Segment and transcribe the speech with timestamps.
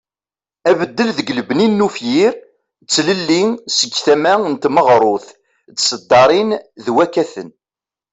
[0.69, 3.41] Abeddel deg lbeni n ufyir ,d tlelli
[3.77, 5.27] seg tama n tmeɣrut
[5.73, 6.49] d tesddarin
[6.83, 7.49] d wakaten.